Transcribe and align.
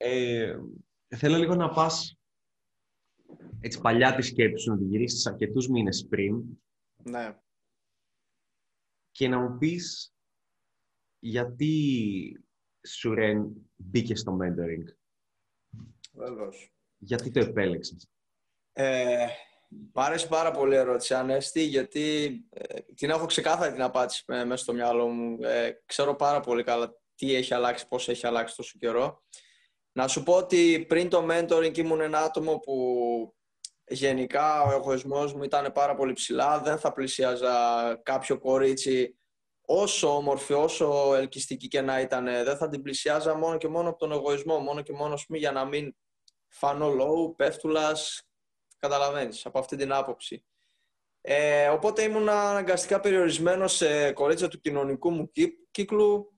Ε, 0.00 0.58
θέλω 1.16 1.36
λίγο 1.36 1.54
να 1.54 1.70
πας 1.70 2.18
έτσι 3.60 3.80
παλιά 3.80 4.14
τη 4.14 4.22
σκέψη 4.22 4.62
σου, 4.62 4.70
να 4.70 4.78
τη 4.78 4.84
γυρίσεις 4.84 5.26
αρκετούς 5.26 5.68
μήνες 5.68 6.06
πριν. 6.08 6.42
Ναι. 6.96 7.38
Και 9.10 9.28
να 9.28 9.38
μου 9.38 9.58
πεις 9.58 10.14
γιατί 11.18 12.44
Σουρέν 12.86 13.52
μπήκε 13.76 14.14
στο 14.14 14.38
mentoring. 14.40 14.96
Βεβαίως. 16.12 16.72
Γιατί 16.98 17.30
το 17.30 17.40
επέλεξες. 17.40 18.10
Ε, 18.72 19.26
Μ' 19.68 20.00
άρεσε 20.00 20.26
πάρα 20.26 20.50
πολύ 20.50 20.74
η 20.74 20.76
ερώτηση, 20.76 21.14
Ανέστη, 21.14 21.62
γιατί 21.62 22.26
ε, 22.50 22.80
την 22.80 23.10
έχω 23.10 23.26
ξεκάθαρη 23.26 23.72
την 23.72 23.82
απάντηση 23.82 24.24
ε, 24.26 24.44
μέσα 24.44 24.62
στο 24.62 24.72
μυαλό 24.72 25.08
μου. 25.08 25.38
Ε, 25.42 25.82
ξέρω 25.86 26.14
πάρα 26.14 26.40
πολύ 26.40 26.62
καλά 26.62 26.96
τι 27.14 27.34
έχει 27.34 27.54
αλλάξει, 27.54 27.88
πώς 27.88 28.08
έχει 28.08 28.26
αλλάξει 28.26 28.56
τόσο 28.56 28.78
καιρό. 28.78 29.22
Να 29.98 30.08
σου 30.08 30.22
πω 30.22 30.34
ότι 30.34 30.84
πριν 30.88 31.08
το 31.08 31.26
mentoring 31.30 31.78
ήμουν 31.78 32.00
ένα 32.00 32.18
άτομο 32.18 32.58
που 32.58 32.74
γενικά 33.88 34.62
ο 34.62 34.72
εγωισμός 34.72 35.34
μου 35.34 35.42
ήταν 35.42 35.72
πάρα 35.72 35.94
πολύ 35.94 36.12
ψηλά. 36.12 36.60
Δεν 36.60 36.78
θα 36.78 36.92
πλησίαζα 36.92 37.50
κάποιο 38.02 38.38
κορίτσι 38.38 39.18
όσο 39.60 40.16
όμορφη, 40.16 40.52
όσο 40.52 41.14
ελκυστική 41.14 41.68
και 41.68 41.80
να 41.80 42.00
ήταν. 42.00 42.24
Δεν 42.24 42.56
θα 42.56 42.68
την 42.68 42.82
πλησιάζα 42.82 43.34
μόνο 43.34 43.56
και 43.56 43.68
μόνο 43.68 43.88
από 43.88 43.98
τον 43.98 44.12
εγωισμό, 44.12 44.58
μόνο 44.58 44.82
και 44.82 44.92
μόνο 44.92 45.18
για 45.28 45.52
να 45.52 45.64
μην 45.64 45.96
φανώ 46.48 46.88
low, 46.88 47.36
πέφτουλας, 47.36 48.22
Καταλαβαίνεις, 48.78 49.46
από 49.46 49.58
αυτή 49.58 49.76
την 49.76 49.92
άποψη. 49.92 50.44
Ε, 51.20 51.68
οπότε 51.68 52.02
ήμουν 52.02 52.28
αναγκαστικά 52.28 53.00
περιορισμένος 53.00 53.76
σε 53.76 54.12
κορίτσια 54.12 54.48
του 54.48 54.60
κοινωνικού 54.60 55.10
μου 55.10 55.30
κύκλου 55.70 56.37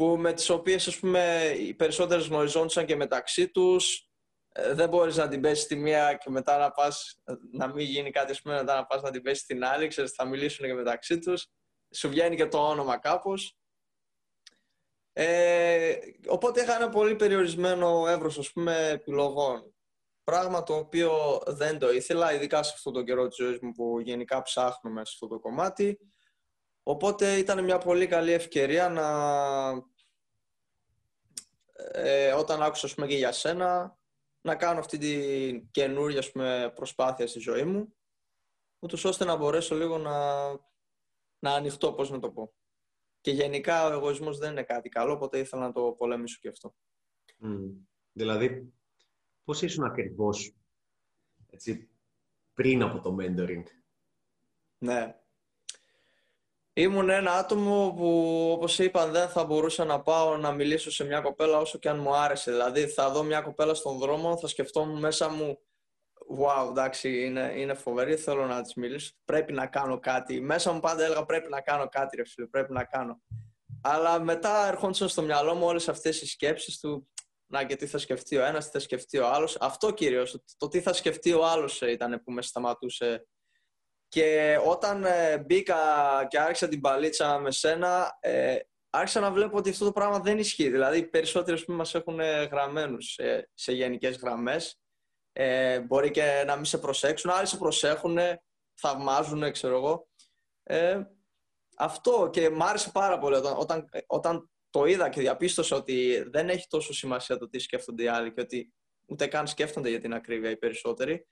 που 0.00 0.16
με 0.18 0.32
τις 0.32 0.50
οποίες 0.50 0.86
ας 0.86 0.98
πούμε, 0.98 1.54
οι 1.58 1.74
περισσότερες 1.74 2.26
γνωριζόντουσαν 2.26 2.86
και 2.86 2.96
μεταξύ 2.96 3.48
τους. 3.48 4.08
Ε, 4.52 4.74
δεν 4.74 4.88
μπορείς 4.88 5.16
να 5.16 5.28
την 5.28 5.40
πέσεις 5.40 5.66
τη 5.66 5.76
μία 5.76 6.14
και 6.14 6.30
μετά 6.30 6.58
να 6.58 6.70
πας, 6.70 7.20
να 7.52 7.66
μην 7.66 7.86
γίνει 7.86 8.10
κάτι, 8.10 8.30
ας 8.30 8.42
πούμε, 8.42 8.54
μετά 8.54 8.74
να 8.74 8.86
πας 8.86 9.02
να 9.02 9.10
την 9.10 9.22
πέσεις 9.22 9.46
την 9.46 9.64
άλλη, 9.64 9.88
ξέρεις, 9.88 10.10
θα 10.10 10.24
μιλήσουν 10.24 10.66
και 10.66 10.74
μεταξύ 10.74 11.18
τους. 11.18 11.46
Σου 11.94 12.08
βγαίνει 12.08 12.36
και 12.36 12.46
το 12.46 12.68
όνομα 12.68 12.98
κάπως. 12.98 13.56
Ε, 15.12 15.96
οπότε 16.28 16.62
είχα 16.62 16.74
ένα 16.74 16.88
πολύ 16.88 17.16
περιορισμένο 17.16 18.06
εύρος, 18.08 18.38
ας 18.38 18.52
πούμε, 18.52 18.88
επιλογών. 18.88 19.74
Πράγμα 20.24 20.62
το 20.62 20.74
οποίο 20.76 21.42
δεν 21.46 21.78
το 21.78 21.92
ήθελα, 21.92 22.32
ειδικά 22.34 22.62
σε 22.62 22.72
αυτόν 22.74 22.92
τον 22.92 23.04
καιρό 23.04 23.28
της 23.28 23.36
ζωής 23.36 23.58
μου 23.60 23.72
που 23.72 24.00
γενικά 24.00 24.42
ψάχνουμε 24.42 25.04
σε 25.04 25.12
αυτό 25.14 25.26
το 25.26 25.38
κομμάτι. 25.40 25.98
Οπότε 26.82 27.36
ήταν 27.36 27.64
μια 27.64 27.78
πολύ 27.78 28.06
καλή 28.06 28.32
ευκαιρία 28.32 28.88
να... 28.88 29.08
Ε, 31.92 32.32
όταν 32.32 32.62
άκουσα 32.62 32.94
πούμε, 32.94 33.06
και 33.06 33.16
για 33.16 33.32
σένα, 33.32 33.98
να 34.40 34.56
κάνω 34.56 34.78
αυτή 34.78 34.98
την 34.98 35.70
καινούργια 35.70 36.30
πούμε, 36.32 36.72
προσπάθεια 36.74 37.26
στη 37.26 37.38
ζωή 37.38 37.64
μου, 37.64 37.94
ούτως 38.78 39.04
ώστε 39.04 39.24
να 39.24 39.36
μπορέσω 39.36 39.74
λίγο 39.74 39.98
να, 39.98 40.48
να 41.38 41.54
ανοιχτώ, 41.54 41.92
πώς 41.92 42.10
να 42.10 42.18
το 42.18 42.30
πω. 42.30 42.54
Και 43.20 43.30
γενικά 43.30 43.86
ο 43.86 43.92
εγωισμός 43.92 44.38
δεν 44.38 44.50
είναι 44.50 44.62
κάτι 44.62 44.88
καλό, 44.88 45.12
οπότε 45.12 45.38
ήθελα 45.38 45.62
να 45.62 45.72
το 45.72 45.92
πολέμησω 45.92 46.38
και 46.40 46.48
αυτό. 46.48 46.74
Mm. 47.44 47.72
Δηλαδή, 48.12 48.72
πώς 49.44 49.62
ήσουν 49.62 49.84
ακριβώς 49.84 50.54
έτσι, 51.50 51.90
πριν 52.52 52.82
από 52.82 53.00
το 53.00 53.16
mentoring; 53.20 53.62
Ναι. 54.78 55.19
Ήμουν 56.80 57.08
ένα 57.10 57.32
άτομο 57.32 57.94
που, 57.96 58.48
όπως 58.52 58.78
είπα, 58.78 59.06
δεν 59.06 59.28
θα 59.28 59.44
μπορούσα 59.44 59.84
να 59.84 60.00
πάω 60.00 60.36
να 60.36 60.52
μιλήσω 60.52 60.90
σε 60.90 61.04
μια 61.04 61.20
κοπέλα 61.20 61.58
όσο 61.58 61.78
και 61.78 61.88
αν 61.88 61.98
μου 61.98 62.14
άρεσε. 62.14 62.50
Δηλαδή, 62.50 62.86
θα 62.86 63.10
δω 63.10 63.22
μια 63.22 63.40
κοπέλα 63.40 63.74
στον 63.74 63.98
δρόμο, 63.98 64.38
θα 64.38 64.46
σκεφτόμουν 64.46 64.98
μέσα 64.98 65.28
μου 65.28 65.58
wow, 66.38 66.68
εντάξει, 66.70 67.24
είναι, 67.24 67.52
είναι 67.56 67.74
φοβερή, 67.74 68.16
θέλω 68.16 68.46
να 68.46 68.62
της 68.62 68.74
μιλήσω, 68.74 69.12
πρέπει 69.24 69.52
να 69.52 69.66
κάνω 69.66 69.98
κάτι. 69.98 70.40
Μέσα 70.40 70.72
μου 70.72 70.80
πάντα 70.80 71.04
έλεγα 71.04 71.24
πρέπει 71.24 71.48
να 71.50 71.60
κάνω 71.60 71.88
κάτι, 71.88 72.16
ρε 72.16 72.24
φίλε, 72.24 72.46
πρέπει 72.46 72.72
να 72.72 72.84
κάνω. 72.84 73.20
Αλλά 73.82 74.20
μετά 74.20 74.66
ερχόντουσαν 74.66 75.08
στο 75.08 75.22
μυαλό 75.22 75.54
μου 75.54 75.66
όλες 75.66 75.88
αυτές 75.88 76.22
οι 76.22 76.26
σκέψεις 76.26 76.80
του 76.80 77.08
να 77.46 77.64
και 77.64 77.76
τι 77.76 77.86
θα 77.86 77.98
σκεφτεί 77.98 78.36
ο 78.36 78.44
ένας, 78.44 78.64
τι 78.64 78.70
θα 78.70 78.78
σκεφτεί 78.78 79.18
ο 79.18 79.28
άλλος. 79.28 79.56
Αυτό 79.60 79.90
κυρίως, 79.90 80.44
το 80.56 80.68
τι 80.68 80.80
θα 80.80 80.92
σκεφτεί 80.92 81.32
ο 81.32 81.46
άλλος 81.46 81.82
ε, 81.82 81.90
ήταν 81.90 82.22
που 82.24 82.32
με 82.32 82.42
σταματούσε. 82.42 83.26
Και 84.10 84.58
όταν 84.64 85.04
ε, 85.04 85.38
μπήκα 85.38 85.76
και 86.28 86.40
άρχισα 86.40 86.68
την 86.68 86.80
παλίτσα 86.80 87.38
με 87.38 87.50
σένα, 87.50 88.18
ε, 88.20 88.56
άρχισα 88.90 89.20
να 89.20 89.30
βλέπω 89.30 89.56
ότι 89.56 89.70
αυτό 89.70 89.84
το 89.84 89.92
πράγμα 89.92 90.18
δεν 90.18 90.38
ισχύει. 90.38 90.68
Δηλαδή, 90.68 90.98
οι 90.98 91.06
περισσότεροι 91.06 91.64
που 91.64 91.72
μας 91.72 91.94
έχουν 91.94 92.20
γραμμένους 92.50 93.12
σε, 93.12 93.50
σε 93.54 93.72
γενικές 93.72 94.16
γραμμές. 94.16 94.80
Ε, 95.32 95.80
μπορεί 95.80 96.10
και 96.10 96.42
να 96.46 96.54
μην 96.56 96.64
σε 96.64 96.78
προσέξουν, 96.78 97.30
άλλοι 97.30 97.46
σε 97.46 97.56
προσέχουν, 97.56 98.18
θαυμάζουν, 98.74 99.52
ξέρω 99.52 99.76
εγώ. 99.76 100.08
Ε, 100.62 101.00
αυτό 101.76 102.30
και 102.32 102.50
μ' 102.50 102.62
άρεσε 102.62 102.90
πάρα 102.90 103.18
πολύ 103.18 103.34
όταν, 103.34 103.56
όταν, 103.58 103.88
όταν 104.06 104.50
το 104.70 104.84
είδα 104.84 105.08
και 105.08 105.20
διαπίστωσα 105.20 105.76
ότι 105.76 106.24
δεν 106.30 106.48
έχει 106.48 106.66
τόσο 106.68 106.92
σημασία 106.92 107.36
το 107.36 107.48
τι 107.48 107.58
σκέφτονται 107.58 108.02
οι 108.02 108.08
άλλοι 108.08 108.32
και 108.32 108.40
ότι 108.40 108.72
ούτε 109.06 109.26
καν 109.26 109.46
σκέφτονται 109.46 109.88
για 109.88 110.00
την 110.00 110.14
ακρίβεια 110.14 110.50
οι 110.50 110.56
περισσότεροι, 110.56 111.26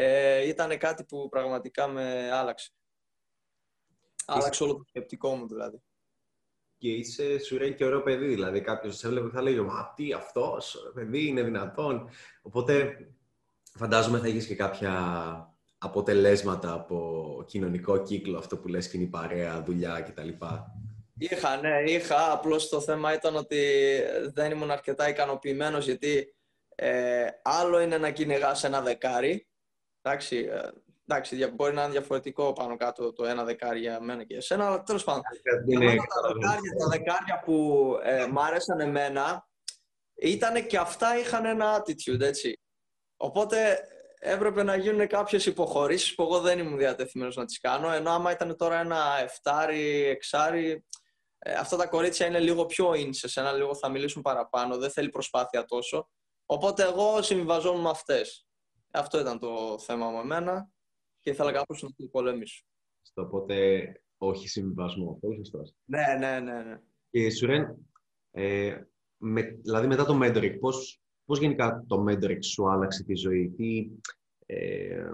ε, 0.00 0.46
ήταν 0.48 0.78
κάτι 0.78 1.04
που 1.04 1.28
πραγματικά 1.28 1.86
με 1.86 2.30
άλλαξε. 2.32 2.70
Άλλαξε 4.26 4.62
όλο 4.62 4.74
το 4.76 4.84
σκεπτικό 4.88 5.36
μου 5.36 5.46
δηλαδή. 5.46 5.82
Και 6.76 6.88
είσαι 6.88 7.38
σουρέν 7.38 7.74
και 7.74 7.84
ωραίο 7.84 8.02
παιδί, 8.02 8.26
δηλαδή 8.26 8.60
κάποιος 8.60 8.96
σε 8.96 9.06
έβλεπε 9.06 9.26
και 9.26 9.34
θα 9.34 9.42
λέγει 9.42 9.60
Μα 9.60 9.92
τι 9.96 10.12
αυτός, 10.12 10.90
παιδί 10.94 11.26
είναι 11.26 11.42
δυνατόν. 11.42 12.08
Οπότε 12.42 12.96
φαντάζομαι 13.74 14.18
θα 14.18 14.26
έχεις 14.26 14.46
και 14.46 14.54
κάποια 14.54 14.92
αποτελέσματα 15.78 16.72
από 16.72 17.44
κοινωνικό 17.46 18.02
κύκλο, 18.02 18.38
αυτό 18.38 18.58
που 18.58 18.68
λες 18.68 18.88
και 18.88 18.96
είναι 18.96 19.06
η 19.06 19.10
παρέα, 19.10 19.62
δουλειά 19.62 20.00
κτλ. 20.00 20.28
Είχα, 21.18 21.56
ναι, 21.56 21.82
είχα. 21.90 22.32
Απλώς 22.32 22.68
το 22.68 22.80
θέμα 22.80 23.14
ήταν 23.14 23.36
ότι 23.36 23.60
δεν 24.32 24.50
ήμουν 24.50 24.70
αρκετά 24.70 25.08
ικανοποιημένος 25.08 25.84
γιατί 25.84 26.34
ε, 26.74 27.26
άλλο 27.42 27.80
είναι 27.80 27.98
να 27.98 28.10
κυνηγάς 28.10 28.64
ένα 28.64 28.80
δεκάρι. 28.80 29.47
Εντάξει, 30.02 30.36
ε, 30.36 30.68
εντάξει, 31.06 31.46
μπορεί 31.46 31.74
να 31.74 31.82
είναι 31.82 31.92
διαφορετικό 31.92 32.52
πάνω 32.52 32.76
κάτω 32.76 33.12
το 33.12 33.24
ένα 33.24 33.44
δεκάρι 33.44 33.80
για 33.80 34.00
μένα 34.00 34.24
και 34.24 34.36
εσένα, 34.36 34.66
αλλά 34.66 34.82
τέλος 34.82 35.04
πάντων. 35.04 35.22
Για 35.64 35.78
μένα 35.78 36.02
τα 36.02 36.32
δεκάρια, 36.32 36.72
τα 36.78 36.88
δεκάρια 36.88 37.40
που 37.44 37.98
ε, 38.02 38.26
μ' 38.26 38.38
άρεσαν 38.38 38.80
εμένα 38.80 39.48
ήταν 40.14 40.66
και 40.66 40.78
αυτά 40.78 41.18
είχαν 41.18 41.44
ένα 41.44 41.82
attitude, 41.82 42.20
έτσι. 42.20 42.60
Οπότε 43.16 43.78
έπρεπε 44.18 44.62
να 44.62 44.76
γίνουν 44.76 45.06
κάποιες 45.06 45.46
υποχωρήσεις 45.46 46.14
που 46.14 46.22
εγώ 46.22 46.40
δεν 46.40 46.58
ήμουν 46.58 46.78
διατεθειμένος 46.78 47.36
να 47.36 47.44
τις 47.44 47.60
κάνω, 47.60 47.92
ενώ 47.92 48.10
άμα 48.10 48.32
ήταν 48.32 48.56
τώρα 48.56 48.80
ένα 48.80 49.18
εφτάρι, 49.20 50.04
εξάρι, 50.04 50.84
ε, 51.38 51.52
αυτά 51.52 51.76
τα 51.76 51.86
κορίτσια 51.86 52.26
είναι 52.26 52.38
λίγο 52.38 52.66
πιο 52.66 52.90
in 52.90 53.08
σε 53.10 53.28
σένα, 53.28 53.52
λίγο 53.52 53.74
θα 53.74 53.88
μιλήσουν 53.88 54.22
παραπάνω, 54.22 54.76
δεν 54.76 54.90
θέλει 54.90 55.08
προσπάθεια 55.08 55.64
τόσο. 55.64 56.08
Οπότε 56.46 56.82
εγώ 56.82 57.22
συμβιβαζόμουν 57.22 57.80
με 57.80 57.88
αυτές. 57.88 58.47
Αυτό 58.90 59.20
ήταν 59.20 59.38
το 59.38 59.78
θέμα 59.78 60.10
μου 60.10 60.18
εμένα 60.18 60.70
και 61.20 61.30
ήθελα 61.30 61.52
κάπως 61.52 61.82
να 61.82 61.88
το 61.88 62.08
πολεμήσω. 62.10 62.64
Στο 63.02 63.22
οπότε 63.22 63.92
όχι 64.16 64.48
συμβιβασμό, 64.48 65.18
πολύ 65.20 65.36
σωστός. 65.36 65.74
Ναι, 65.84 66.16
ναι, 66.18 66.40
ναι, 66.40 66.62
ναι. 66.62 66.80
Και 67.10 67.30
Σουρέν, 67.30 67.76
ε, 68.30 68.80
με, 69.16 69.42
δηλαδή 69.42 69.86
μετά 69.86 70.04
το 70.04 70.18
mentoring, 70.22 70.58
πώς, 70.60 71.00
πώς 71.24 71.38
γενικά 71.38 71.84
το 71.86 72.04
mentoring 72.08 72.44
σου 72.44 72.70
άλλαξε 72.70 73.04
τη 73.04 73.14
ζωή, 73.14 73.50
τι, 73.50 73.90
ε, 74.46 75.06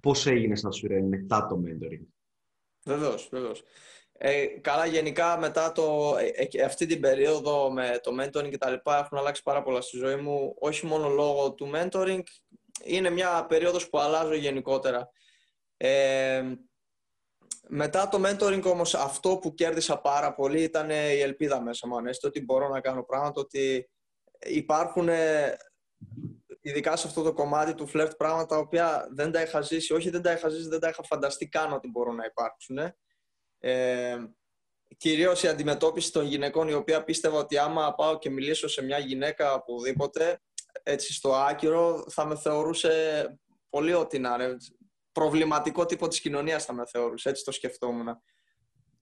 πώς 0.00 0.26
έγινε 0.26 0.56
στα 0.56 0.70
Σουρέν 0.70 1.04
μετά 1.04 1.46
το 1.46 1.62
mentoring; 1.66 2.06
Βεβαίως, 2.84 3.28
βεβαίως. 3.30 3.62
Ε, 4.22 4.46
καλά, 4.46 4.86
γενικά 4.86 5.38
μετά 5.38 5.72
το, 5.72 6.16
ε, 6.18 6.46
ε, 6.58 6.62
αυτή 6.62 6.86
την 6.86 7.00
περίοδο 7.00 7.72
με 7.72 7.98
το 8.02 8.10
mentoring 8.20 8.50
και 8.50 8.58
τα 8.58 8.70
λοιπά 8.70 8.98
έχουν 8.98 9.18
αλλάξει 9.18 9.42
πάρα 9.42 9.62
πολλά 9.62 9.80
στη 9.80 9.96
ζωή 9.96 10.16
μου, 10.16 10.54
όχι 10.58 10.86
μόνο 10.86 11.08
λόγω 11.08 11.52
του 11.52 11.70
mentoring, 11.74 12.20
είναι 12.84 13.10
μια 13.10 13.46
περίοδος 13.46 13.88
που 13.88 13.98
αλλάζω 13.98 14.34
γενικότερα. 14.34 15.10
Ε, 15.76 16.54
μετά 17.68 18.08
το 18.08 18.20
mentoring 18.24 18.62
όμως 18.64 18.94
αυτό 18.94 19.38
που 19.38 19.54
κέρδισα 19.54 20.00
πάρα 20.00 20.34
πολύ 20.34 20.62
ήταν 20.62 20.90
η 20.90 21.20
ελπίδα 21.20 21.62
μέσα 21.62 21.86
μου, 21.86 21.96
ανέστη, 21.96 22.26
ότι 22.26 22.44
μπορώ 22.44 22.68
να 22.68 22.80
κάνω 22.80 23.02
πράγματα, 23.02 23.40
ότι 23.40 23.90
υπάρχουν 24.40 25.08
ειδικά 26.60 26.96
σε 26.96 27.06
αυτό 27.06 27.22
το 27.22 27.32
κομμάτι 27.32 27.74
του 27.74 27.86
φλερτ 27.86 28.12
πράγματα 28.12 28.46
τα 28.46 28.56
οποία 28.56 29.08
δεν 29.10 29.32
τα 29.32 29.42
είχα 29.42 29.60
ζήσει, 29.60 29.92
όχι 29.92 30.10
δεν 30.10 30.22
τα 30.22 30.32
είχα 30.32 30.48
ζήσει, 30.48 30.68
δεν 30.68 30.80
τα 30.80 30.88
είχα 30.88 31.02
φανταστεί 31.02 31.48
καν 31.48 31.72
ότι 31.72 31.88
μπορούν 31.88 32.14
να 32.14 32.24
υπάρξουν. 32.24 32.78
Ε, 32.78 32.96
κυρίως 34.96 35.42
η 35.42 35.48
αντιμετώπιση 35.48 36.12
των 36.12 36.24
γυναικών 36.24 36.68
η 36.68 36.72
οποία 36.72 37.04
πίστευα 37.04 37.38
ότι 37.38 37.58
άμα 37.58 37.94
πάω 37.94 38.18
και 38.18 38.30
μιλήσω 38.30 38.68
σε 38.68 38.82
μια 38.82 38.98
γυναίκα 38.98 39.54
οπουδήποτε 39.54 40.40
έτσι 40.82 41.12
στο 41.12 41.34
άκυρο 41.34 42.04
θα 42.10 42.26
με 42.26 42.36
θεωρούσε 42.36 43.24
πολύ 43.68 43.92
ό,τι 43.92 44.18
να 44.18 44.34
είναι 44.34 44.56
προβληματικό 45.12 45.86
τύπο 45.86 46.08
της 46.08 46.20
κοινωνίας 46.20 46.64
θα 46.64 46.72
με 46.72 46.82
θεωρούσε 46.86 47.28
έτσι 47.28 47.44
το 47.44 47.52
σκεφτόμουν 47.52 48.22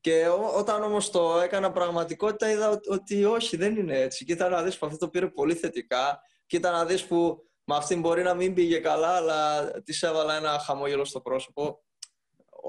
Και 0.01 0.29
όταν 0.57 0.83
όμως 0.83 1.11
το 1.11 1.39
έκανα 1.39 1.73
πραγματικότητα 1.73 2.51
είδα 2.51 2.81
ότι 2.89 3.25
όχι, 3.25 3.57
δεν 3.57 3.77
είναι 3.77 4.01
έτσι. 4.01 4.25
Κοίτα 4.25 4.49
να 4.49 4.63
δεις 4.63 4.79
που 4.79 4.87
αυτό 4.87 4.99
το 4.99 5.09
πήρε 5.09 5.29
πολύ 5.29 5.55
θετικά. 5.55 6.21
Κοίτα 6.47 6.71
να 6.71 6.85
δεις 6.85 7.05
που 7.05 7.49
με 7.65 7.77
αυτήν 7.77 8.01
μπορεί 8.01 8.23
να 8.23 8.35
μην 8.35 8.55
πήγε 8.55 8.79
καλά, 8.79 9.09
αλλά 9.09 9.71
της 9.83 10.03
έβαλα 10.03 10.37
ένα 10.37 10.59
χαμόγελο 10.59 11.05
στο 11.05 11.21
πρόσωπο. 11.21 11.83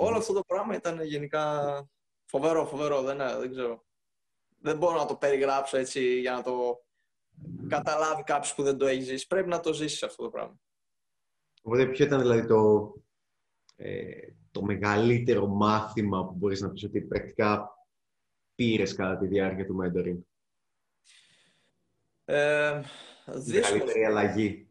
Όλο 0.02 0.18
αυτό 0.18 0.34
το 0.34 0.44
πράγμα 0.48 0.76
ήταν 0.76 1.02
γενικά 1.02 1.86
φοβερό, 2.26 2.66
φοβερό, 2.66 3.02
δεν, 3.02 3.18
δεν 3.18 3.52
ξέρω. 3.52 3.86
Δεν 4.62 4.78
μπορώ 4.78 4.98
να 4.98 5.06
το 5.06 5.16
περιγράψω 5.16 5.78
έτσι 5.78 6.20
για 6.20 6.32
να 6.32 6.44
το 6.44 6.84
καταλάβει 7.68 8.24
κάποιος 8.24 8.56
που 8.56 8.64
δεν 8.64 8.78
το 8.78 8.86
έχει 8.86 9.02
ζήσει. 9.02 9.28
Πρέπει 9.28 9.50
να 9.50 9.60
το 9.60 9.74
ζήσεις 9.74 10.04
αυτό 10.04 10.24
το 10.24 10.30
πράγμα. 10.30 10.60
Οπότε 11.62 11.86
ποιο 11.86 12.06
ήταν 12.06 12.22
δηλαδή 12.22 12.48
το, 12.48 12.94
ε, 13.76 14.12
το 14.52 14.62
μεγαλύτερο 14.62 15.48
μάθημα 15.48 16.26
που 16.26 16.34
μπορείς 16.34 16.62
να 16.62 16.70
πεις 16.70 16.84
ότι 16.84 17.02
πρακτικά 17.02 17.70
πήρες 18.56 18.96
κατά 18.96 19.18
τη 19.18 19.28
διάρκεια 19.28 19.66
του 19.66 19.78
mentoring; 19.84 20.20
Ε, 22.26 22.82
μεγαλύτερη 23.46 24.06
αλλαγή. 24.06 24.69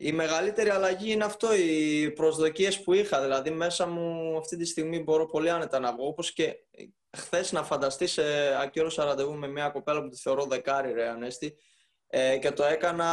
Η 0.00 0.12
μεγαλύτερη 0.12 0.70
αλλαγή 0.70 1.12
είναι 1.12 1.24
αυτό, 1.24 1.54
οι 1.54 2.10
προσδοκίες 2.10 2.82
που 2.82 2.92
είχα. 2.92 3.22
Δηλαδή 3.22 3.50
μέσα 3.50 3.86
μου 3.86 4.36
αυτή 4.36 4.56
τη 4.56 4.64
στιγμή 4.64 5.02
μπορώ 5.02 5.26
πολύ 5.26 5.50
άνετα 5.50 5.78
να 5.78 5.92
βγω. 5.92 6.06
Όπως 6.06 6.32
και 6.32 6.54
χθες 7.16 7.52
να 7.52 7.64
φανταστείς 7.64 8.12
σε 8.12 8.22
ακύρωσα 8.60 9.04
ραντεβού 9.04 9.34
με 9.34 9.48
μια 9.48 9.68
κοπέλα 9.68 10.02
που 10.02 10.08
τη 10.08 10.16
θεωρώ 10.16 10.44
δεκάρι 10.44 10.92
ρε 10.92 11.08
Ανέστη 11.08 11.56
ε, 12.06 12.38
και 12.38 12.50
το 12.50 12.64
έκανα 12.64 13.10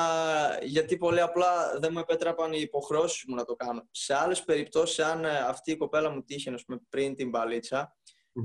γιατί 0.62 0.98
πολύ 0.98 1.22
απλά 1.22 1.80
δεν 1.80 1.90
μου 1.94 2.00
επέτρεπαν 2.00 2.54
οι 2.54 2.60
υποχρεώσεις 2.62 3.24
μου 3.28 3.36
να 3.36 3.46
το 3.46 3.56
κάνω. 3.56 3.88
Σε 3.92 4.16
άλλες 4.16 4.44
περιπτώσεις, 4.44 5.00
αν 5.00 5.26
ε, 5.26 5.38
αυτή 5.38 5.72
η 5.72 5.78
κοπέλα 5.78 6.10
μου 6.10 6.24
τύχε 6.24 6.56
πούμε, 6.66 6.80
πριν 6.90 7.16
την 7.16 7.32
παλιτσα 7.32 7.96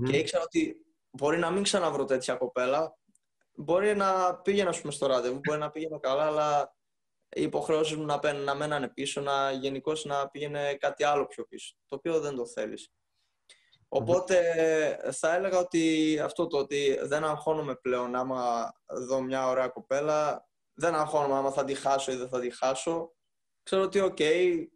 και 0.04 0.16
ήξερα 0.16 0.42
ότι 0.42 0.76
μπορεί 1.10 1.38
να 1.38 1.50
μην 1.50 1.62
ξαναβρω 1.62 2.04
τέτοια 2.04 2.34
κοπέλα, 2.34 2.96
μπορεί 3.54 3.96
να 3.96 4.34
πήγαινα 4.36 4.74
πούμε, 4.80 4.92
στο 4.92 5.06
ραντεβού, 5.06 5.40
μπορεί 5.42 5.58
να 5.58 5.70
πήγαινα 5.70 5.98
καλά, 5.98 6.26
αλλά 6.26 6.74
οι 7.32 7.42
υποχρεώσεις 7.42 7.96
μου 7.96 8.04
να, 8.04 8.32
να 8.32 8.54
μένανε 8.54 8.88
πίσω, 8.88 9.20
να 9.20 9.50
γενικώς 9.50 10.04
να 10.04 10.28
πήγαινε 10.28 10.74
κάτι 10.74 11.04
άλλο 11.04 11.26
πιο 11.26 11.44
πίσω, 11.44 11.76
το 11.86 11.96
οποίο 11.96 12.20
δεν 12.20 12.36
το 12.36 12.46
θέλεις. 12.46 12.92
Οπότε 13.88 14.36
θα 15.12 15.34
έλεγα 15.34 15.58
ότι 15.58 16.18
αυτό 16.22 16.46
το 16.46 16.58
ότι 16.58 16.98
δεν 17.02 17.24
αγχώνομαι 17.24 17.74
πλέον 17.74 18.14
άμα 18.14 18.72
δω 18.86 19.20
μια 19.20 19.48
ωραία 19.48 19.68
κοπέλα, 19.68 20.48
δεν 20.74 20.94
αγχώνομαι 20.94 21.34
άμα 21.34 21.50
θα 21.50 21.64
τη 21.64 21.74
χάσω 21.74 22.12
ή 22.12 22.16
δεν 22.16 22.28
θα 22.28 22.40
τη 22.40 22.50
χάσω. 22.50 23.14
Ξέρω 23.62 23.82
ότι 23.82 24.00
OK, 24.00 24.16
okay, 24.18 24.66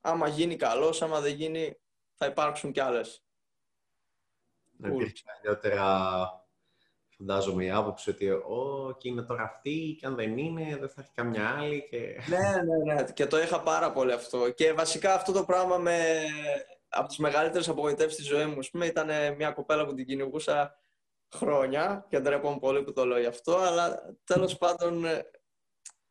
άμα 0.00 0.28
γίνει 0.28 0.56
καλώς, 0.56 1.02
άμα 1.02 1.20
δεν 1.20 1.34
γίνει 1.34 1.80
θα 2.14 2.26
υπάρξουν 2.26 2.72
κι 2.72 2.80
άλλες. 2.80 3.24
Ενώ 4.76 4.88
υπήρχε 4.88 5.22
παλιότερα, 5.38 6.47
φαντάζομαι, 7.18 7.64
η 7.64 7.70
άποψη 7.70 8.10
ότι 8.10 8.30
«Ω, 8.30 8.94
και 8.98 9.08
είναι 9.08 9.22
τώρα 9.22 9.42
αυτή 9.42 9.96
και 10.00 10.06
αν 10.06 10.14
δεν 10.14 10.38
είναι, 10.38 10.76
δεν 10.76 10.88
θα 10.88 11.00
έχει 11.00 11.10
καμιά 11.14 11.56
άλλη». 11.58 11.86
Και... 11.90 12.20
ναι, 12.28 12.62
ναι, 12.62 12.94
ναι. 12.94 13.04
Και 13.12 13.26
το 13.26 13.38
είχα 13.40 13.62
πάρα 13.62 13.92
πολύ 13.92 14.12
αυτό. 14.12 14.50
Και 14.50 14.72
βασικά 14.72 15.14
αυτό 15.14 15.32
το 15.32 15.44
πράγμα 15.44 15.76
με 15.76 16.22
από 16.88 17.08
τις 17.08 17.18
μεγαλύτερες 17.18 17.68
απογοητεύσεις 17.68 18.24
στη 18.24 18.34
ζωή 18.34 18.46
μου, 18.46 18.58
πούμε, 18.70 18.86
ήταν 18.86 19.36
μια 19.36 19.50
κοπέλα 19.50 19.86
που 19.86 19.94
την 19.94 20.06
κυνηγούσα 20.06 20.78
χρόνια 21.34 22.06
και 22.08 22.20
ντρέπομαι 22.20 22.58
πολύ 22.58 22.82
που 22.82 22.92
το 22.92 23.04
λέω 23.04 23.18
γι' 23.18 23.26
αυτό, 23.26 23.56
αλλά 23.56 24.16
τέλος 24.24 24.56
πάντων 24.62 25.04
ε, 25.04 25.30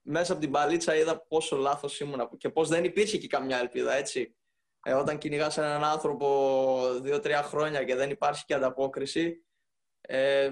μέσα 0.01 0.31
από 0.31 0.41
την 0.41 0.51
παλίτσα 0.51 0.95
είδα 0.95 1.25
πόσο 1.27 1.55
λάθος 1.55 1.99
ήμουν 1.99 2.37
και 2.37 2.49
πώς 2.49 2.69
δεν 2.69 2.83
υπήρχε 2.83 3.17
και 3.17 3.27
καμιά 3.27 3.59
ελπίδα, 3.59 3.93
έτσι. 3.93 4.35
Ε, 4.83 4.93
όταν 4.93 5.17
κυνηγάς 5.17 5.57
έναν 5.57 5.83
άνθρωπο 5.83 6.79
δύο-τρία 7.01 7.43
χρόνια 7.43 7.83
και 7.83 7.95
δεν 7.95 8.09
υπάρχει 8.09 8.45
και 8.45 8.53
ανταπόκριση, 8.53 9.45
ε, 10.01 10.51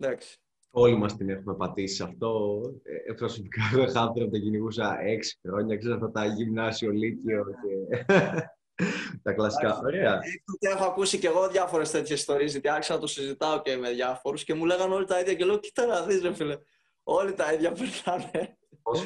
εντάξει. 0.00 0.38
Όλοι 0.76 0.96
μας 0.96 1.16
την 1.16 1.30
έχουμε 1.30 1.54
πατήσει 1.54 2.02
αυτό. 2.02 2.60
Ε, 2.82 3.12
προσωπικά, 3.12 3.62
εγώ 3.72 3.82
είχα 3.82 4.00
άνθρωπο 4.00 4.30
που 4.30 4.38
κυνηγούσα 4.38 5.00
έξι 5.00 5.38
χρόνια, 5.46 5.76
ξέρω 5.76 5.94
αυτά 5.94 6.10
τα 6.10 6.24
γυμνάσιο, 6.24 6.90
λύκειο 6.90 7.44
και 7.44 8.04
τα 9.22 9.32
κλασικά. 9.32 9.80
Ωραία. 9.84 10.20
Τότε 10.44 10.74
έχω 10.74 10.84
ακούσει 10.84 11.18
και 11.18 11.26
εγώ 11.26 11.48
διάφορες 11.48 11.90
τέτοιες 11.90 12.18
ιστορίες, 12.18 12.52
γιατί 12.52 12.68
άρχισα 12.68 12.94
να 12.94 13.00
το 13.00 13.06
συζητάω 13.06 13.62
και 13.62 13.76
με 13.76 13.90
διάφορους 13.90 14.44
και 14.44 14.54
μου 14.54 14.64
λέγανε 14.64 14.94
όλοι 14.94 15.04
τα 15.04 15.20
ίδια. 15.20 15.34
Και 15.34 15.44
λέω: 15.44 15.58
Κοίτα 15.58 15.86
να 15.86 16.02
δεις, 16.02 16.22
ρε 16.22 16.34
φίλε. 16.34 16.56
Όλοι 17.02 17.32
τα 17.32 17.52
ίδια 17.52 17.72
περνάνε. 17.72 18.56
Πόσο, 18.82 19.04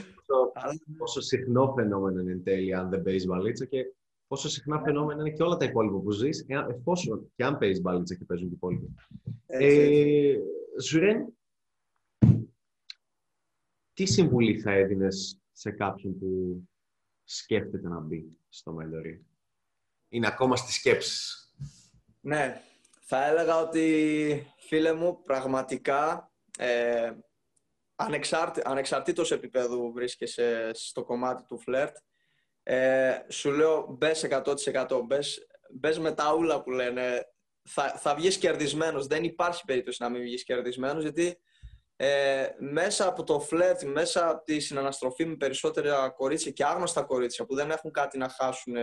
πόσο 0.99 1.21
συχνό 1.21 1.73
φαινόμενο 1.77 2.21
είναι 2.21 2.33
εν 2.33 2.43
τέλει 2.43 2.75
αν 2.75 2.89
δεν 2.89 3.03
παίζεις 3.03 3.27
μπαλίτσα 3.27 3.65
και 3.65 3.85
πόσο 4.27 4.49
συχνά 4.49 4.81
φαινόμενο 4.85 5.21
είναι 5.21 5.31
και 5.31 5.43
όλα 5.43 5.57
τα 5.57 5.65
υπόλοιπα 5.65 5.99
που 5.99 6.11
ζεις, 6.11 6.47
εφόσον 6.69 7.33
και 7.37 7.45
αν 7.45 7.59
παίζεις 7.59 7.81
μπαλίτσα 7.81 8.15
και 8.15 8.25
παίζουν 8.25 8.47
και 8.47 8.53
οι 8.53 8.57
υπόλοιποι. 8.57 8.95
Ε, 9.47 10.37
Ζουρέν, 10.81 11.39
τι 13.93 14.07
συμβουλή 14.07 14.61
θα 14.61 14.73
έδινες 14.73 15.41
σε 15.53 15.71
κάποιον 15.71 16.19
που 16.19 16.63
σκέφτεται 17.25 17.89
να 17.89 18.01
μπει 18.01 18.39
στο 18.49 18.73
Μέλωρι 18.73 19.27
είναι 20.09 20.27
ακόμα 20.27 20.57
στις 20.57 20.75
σκέψεις. 20.75 21.53
Ναι, 22.21 22.63
θα 23.01 23.27
έλεγα 23.27 23.61
ότι 23.61 24.47
φίλε 24.59 24.93
μου 24.93 25.23
πραγματικά 25.23 26.33
ε, 26.59 27.13
ανεξάρτη, 27.95 28.61
ανεξαρτήτως 28.65 29.31
επίπεδου 29.31 29.93
βρίσκεσαι 29.93 30.71
στο 30.75 31.05
κομμάτι 31.05 31.45
του 31.45 31.59
φλερτ 31.59 31.97
ε, 32.63 33.19
σου 33.29 33.51
λέω 33.51 33.87
μπες 33.99 34.27
100% 34.31 35.03
μπες, 35.05 35.47
μπες 35.71 35.99
με 35.99 36.13
τα 36.13 36.35
ούλα 36.35 36.63
που 36.63 36.71
λένε 36.71 37.27
θα, 37.69 37.89
θα 37.89 38.15
βγεις 38.15 38.39
κερδισμένος 38.39 39.07
δεν 39.07 39.25
υπάρχει 39.25 39.65
περίπτωση 39.65 40.03
να 40.03 40.09
μην 40.09 40.23
βγεις 40.23 40.45
κερδισμένος 40.45 41.03
γιατί 41.03 41.39
ε, 41.97 42.47
μέσα 42.59 43.07
από 43.07 43.23
το 43.23 43.41
φλερτ, 43.41 43.83
μέσα 43.83 44.29
από 44.29 44.45
τη 44.45 44.61
συναναστροφή 44.61 45.27
με 45.27 45.37
περισσότερα 45.37 46.11
κορίτσια 46.11 46.51
και 46.51 46.65
άγνωστα 46.65 47.03
κορίτσια 47.03 47.45
που 47.45 47.55
δεν 47.55 47.71
έχουν 47.71 47.91
κάτι 47.91 48.19
να 48.19 48.29
χάσουν 48.29 48.75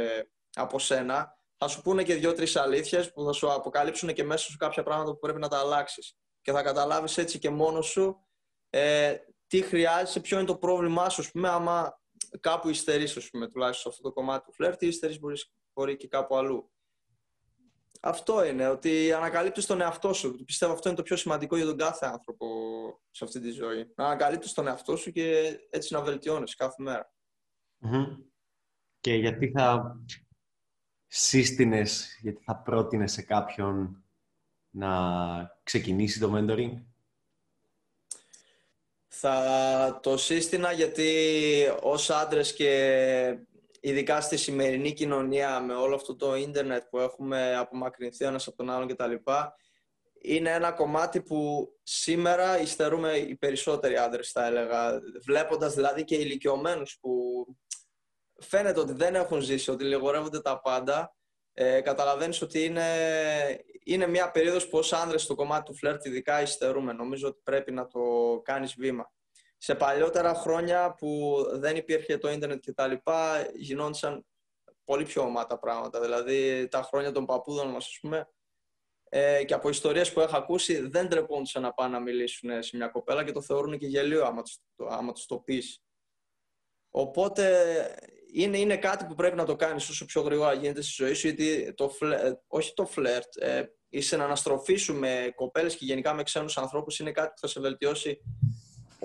από 0.53 0.79
σένα, 0.79 1.37
θα 1.57 1.67
σου 1.67 1.81
πούνε 1.81 2.03
και 2.03 2.15
δύο-τρεις 2.15 2.55
αλήθειες 2.55 3.11
που 3.11 3.23
θα 3.23 3.31
σου 3.31 3.51
αποκαλύψουν 3.51 4.13
και 4.13 4.23
μέσα 4.23 4.51
σου 4.51 4.57
κάποια 4.57 4.83
πράγματα 4.83 5.11
που 5.11 5.19
πρέπει 5.19 5.39
να 5.39 5.47
τα 5.47 5.59
αλλάξεις. 5.59 6.17
Και 6.41 6.51
θα 6.51 6.61
καταλάβεις 6.61 7.17
έτσι 7.17 7.39
και 7.39 7.49
μόνος 7.49 7.85
σου 7.85 8.17
ε, 8.69 9.15
τι 9.47 9.61
χρειάζεσαι, 9.61 10.19
ποιο 10.19 10.37
είναι 10.37 10.47
το 10.47 10.57
πρόβλημά 10.57 11.09
σου, 11.09 11.31
πούμε, 11.31 11.49
άμα 11.49 12.01
κάπου 12.39 12.69
υστερείς, 12.69 13.13
τουλάχιστον 13.13 13.73
σε 13.73 13.89
αυτό 13.89 14.01
το 14.01 14.11
κομμάτι 14.11 14.45
του 14.45 14.53
φλερτ, 14.53 14.81
ή 14.81 14.87
υστερείς 14.87 15.19
μπορείς, 15.19 15.51
μπορεί 15.73 15.95
και 15.97 16.07
κάπου 16.07 16.35
αλλού. 16.37 16.71
Αυτό 18.07 18.45
είναι, 18.45 18.67
ότι 18.67 19.13
ανακαλύπτεις 19.13 19.65
τον 19.65 19.81
εαυτό 19.81 20.13
σου. 20.13 20.43
Πιστεύω 20.45 20.73
αυτό 20.73 20.87
είναι 20.87 20.97
το 20.97 21.03
πιο 21.03 21.15
σημαντικό 21.15 21.55
για 21.55 21.65
τον 21.65 21.77
κάθε 21.77 22.05
άνθρωπο 22.05 22.47
σε 23.11 23.23
αυτή 23.23 23.39
τη 23.39 23.51
ζωή. 23.51 23.91
Να 23.95 24.05
ανακαλύπτεις 24.05 24.53
τον 24.53 24.67
εαυτό 24.67 24.95
σου 24.95 25.11
και 25.11 25.57
έτσι 25.69 25.93
να 25.93 26.01
βελτιώνεις 26.01 26.55
κάθε 26.55 26.83
Και 28.99 29.13
γιατί 29.13 29.51
θα 29.51 29.95
σύστηνες, 31.07 32.17
γιατί 32.21 32.43
θα 32.43 32.55
πρότεινες 32.55 33.11
σε 33.11 33.21
κάποιον 33.21 34.03
να 34.69 34.89
ξεκινήσει 35.63 36.19
το 36.19 36.31
mentoring; 36.35 36.81
Θα 39.07 39.99
το 40.03 40.17
σύστηνα 40.17 40.71
γιατί 40.71 41.33
ως 41.81 42.09
άντρες 42.09 42.53
και 42.53 43.37
ειδικά 43.87 44.21
στη 44.21 44.37
σημερινή 44.37 44.93
κοινωνία 44.93 45.59
με 45.59 45.73
όλο 45.73 45.95
αυτό 45.95 46.15
το 46.15 46.35
ίντερνετ 46.35 46.83
που 46.89 46.99
έχουμε 46.99 47.55
απομακρυνθεί 47.57 48.25
ένας 48.25 48.47
από 48.47 48.57
τον 48.57 48.69
άλλον 48.69 48.87
κτλ. 48.87 49.13
Είναι 50.21 50.51
ένα 50.51 50.71
κομμάτι 50.71 51.21
που 51.21 51.69
σήμερα 51.83 52.59
υστερούμε 52.59 53.17
οι 53.17 53.35
περισσότεροι 53.35 53.97
άντρες 53.97 54.31
θα 54.31 54.45
έλεγα. 54.45 55.01
Βλέποντας 55.25 55.73
δηλαδή 55.73 56.03
και 56.03 56.15
ηλικιωμένους 56.15 56.97
που 57.01 57.11
φαίνεται 58.39 58.79
ότι 58.79 58.93
δεν 58.93 59.15
έχουν 59.15 59.41
ζήσει, 59.41 59.71
ότι 59.71 59.83
λιγορεύονται 59.83 60.41
τα 60.41 60.61
πάντα, 60.61 61.15
ε, 61.53 61.81
καταλαβαίνεις 61.81 62.41
ότι 62.41 62.63
είναι, 62.63 62.85
είναι 63.83 64.07
μια 64.07 64.31
περίοδος 64.31 64.67
που 64.67 64.77
ως 64.77 64.93
άνδρες 64.93 65.21
στο 65.21 65.35
κομμάτι 65.35 65.63
του 65.63 65.75
φλερτ 65.77 66.05
ειδικά 66.05 66.41
υστερούμε. 66.41 66.93
Νομίζω 66.93 67.27
ότι 67.27 67.39
πρέπει 67.43 67.71
να 67.71 67.87
το 67.87 67.99
κάνεις 68.43 68.75
βήμα. 68.77 69.13
Σε 69.65 69.75
παλιότερα 69.75 70.33
χρόνια 70.33 70.93
που 70.93 71.43
δεν 71.51 71.75
υπήρχε 71.75 72.17
το 72.17 72.29
ίντερνετ 72.29 72.59
και 72.59 72.73
τα 72.73 72.87
λοιπά, 72.87 73.47
γινόντουσαν 73.53 74.25
πολύ 74.83 75.03
πιο 75.03 75.21
ομά 75.21 75.45
τα 75.45 75.59
πράγματα. 75.59 76.01
Δηλαδή 76.01 76.67
τα 76.67 76.81
χρόνια 76.81 77.11
των 77.11 77.25
παππούδων 77.25 77.67
μας, 77.67 77.85
ας 77.85 77.97
πούμε, 78.01 78.29
ε, 79.09 79.43
και 79.43 79.53
από 79.53 79.69
ιστορίες 79.69 80.13
που 80.13 80.19
έχω 80.19 80.37
ακούσει, 80.37 80.87
δεν 80.87 81.09
τρεπόντουσαν 81.09 81.61
να 81.61 81.73
πάνε 81.73 81.97
να 81.97 81.99
μιλήσουν 81.99 82.63
σε 82.63 82.77
μια 82.77 82.87
κοπέλα 82.87 83.23
και 83.23 83.31
το 83.31 83.41
θεωρούν 83.41 83.77
και 83.77 83.87
γελίο 83.87 84.25
άμα 84.25 84.41
τους, 84.41 84.57
άμα 84.89 85.11
τους 85.11 85.25
το 85.25 85.37
πεις. 85.37 85.83
Οπότε 86.89 87.95
είναι, 88.33 88.57
είναι 88.57 88.77
κάτι 88.77 89.05
που 89.05 89.15
πρέπει 89.15 89.35
να 89.35 89.45
το 89.45 89.55
κάνεις 89.55 89.89
όσο 89.89 90.05
πιο 90.05 90.21
γρήγορα 90.21 90.53
γίνεται 90.53 90.81
στη 90.81 90.93
ζωή 91.03 91.13
σου, 91.13 91.27
γιατί 91.27 91.73
το 91.73 91.89
φλε, 91.89 92.33
όχι 92.47 92.73
το 92.73 92.85
φλερτ, 92.85 93.35
ε, 93.35 93.63
η 93.89 94.01
συναναστροφή 94.01 94.75
σου 94.75 94.95
με 94.95 95.31
κοπέλες 95.35 95.75
και 95.75 95.85
γενικά 95.85 96.13
με 96.13 96.23
ξένους 96.23 96.57
ανθρώπους 96.57 96.99
είναι 96.99 97.11
κάτι 97.11 97.29
που 97.29 97.39
θα 97.39 97.47
σε 97.47 97.59
βελτιώσει 97.59 98.21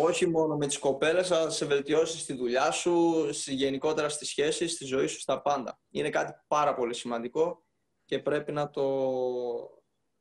όχι 0.03 0.27
μόνο 0.27 0.57
με 0.57 0.67
τις 0.67 0.79
κοπέλες, 0.79 1.31
αλλά 1.31 1.43
θα 1.43 1.51
σε 1.51 1.67
βελτιώσει 1.67 2.19
στη 2.19 2.33
δουλειά 2.33 2.71
σου, 2.71 3.29
στη, 3.33 3.55
γενικότερα 3.55 4.09
στις 4.09 4.29
σχέσεις, 4.29 4.73
στη 4.73 4.85
ζωή 4.85 5.07
σου, 5.07 5.21
στα 5.21 5.43
πάντα. 5.43 5.81
Είναι 5.91 6.11
κάτι 6.11 6.33
πάρα 6.47 6.75
πολύ 6.75 6.95
σημαντικό 6.95 7.65
και 8.05 8.19
πρέπει 8.19 8.53
να 8.53 8.71
το, 8.71 8.87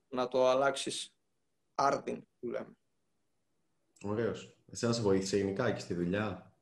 να 0.08 0.28
το 0.28 0.48
αλλάξεις 0.48 1.16
άρδιν, 1.76 2.28
που 2.40 2.48
λέμε. 2.48 2.78
Ωραίος. 4.04 4.54
Εσένα 4.72 4.94
σε 4.94 5.02
βοήθησε 5.02 5.38
γενικά 5.38 5.72
και 5.72 5.80
στη 5.80 5.94
δουλειά; 5.94 6.54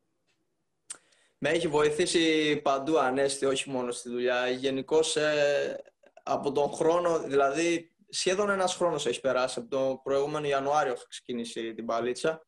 Με 1.38 1.50
έχει 1.50 1.68
βοηθήσει 1.68 2.56
παντού 2.64 3.00
ανέστη, 3.00 3.46
όχι 3.46 3.70
μόνο 3.70 3.92
στη 3.92 4.10
δουλειά. 4.10 4.50
Γενικώς 4.50 5.16
ε, 5.16 5.84
από 6.24 6.52
τον 6.52 6.72
χρόνο, 6.74 7.20
δηλαδή 7.20 7.96
σχεδόν 8.10 8.50
ένας 8.50 8.76
χρόνος 8.76 9.06
έχει 9.06 9.20
περάσει. 9.20 9.60
Από 9.60 9.70
τον 9.70 10.02
προηγούμενο 10.02 10.48
Ιανουάριο 10.48 10.92
έχω 10.94 11.06
ξεκινήσει 11.08 11.74
την 11.74 11.86
παλίτσα. 11.86 12.47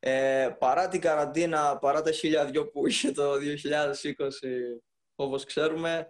Ε, 0.00 0.56
παρά 0.58 0.88
την 0.88 1.00
καραντίνα, 1.00 1.78
παρά 1.78 2.02
τα 2.02 2.10
χίλια 2.10 2.44
δυο 2.44 2.70
που 2.70 2.86
είχε 2.86 3.12
το 3.12 3.32
2020, 3.34 4.80
όπως 5.14 5.44
ξέρουμε, 5.44 6.08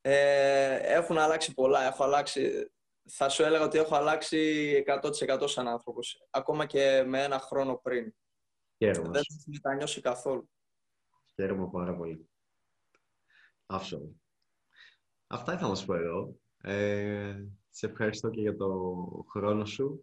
ε, 0.00 0.76
έχουν 0.76 1.18
αλλάξει 1.18 1.54
πολλά. 1.54 1.82
Έχω 1.86 2.04
αλλάξει, 2.04 2.72
θα 3.10 3.28
σου 3.28 3.42
έλεγα 3.42 3.64
ότι 3.64 3.78
έχω 3.78 3.94
αλλάξει 3.94 4.82
100% 4.86 5.48
σαν 5.48 5.68
άνθρωπος. 5.68 6.26
Ακόμα 6.30 6.66
και 6.66 7.04
με 7.06 7.22
ένα 7.22 7.38
χρόνο 7.38 7.76
πριν. 7.76 8.14
Χαίρομαι. 8.76 9.10
Δεν 9.10 9.22
θα 9.22 9.44
μετανιώσει 9.46 10.00
καθόλου. 10.00 10.50
Χαίρομαι 11.34 11.68
πάρα 11.72 11.96
πολύ. 11.96 12.28
Άφησο. 13.66 14.00
Αυτά 15.26 15.52
ήθελα 15.52 15.68
να 15.68 15.74
σου 15.74 15.86
πω 15.86 15.94
εγώ. 15.94 16.40
Ε, 16.56 17.44
σε 17.70 17.86
ευχαριστώ 17.86 18.30
και 18.30 18.40
για 18.40 18.56
το 18.56 19.24
χρόνο 19.28 19.64
σου. 19.64 20.02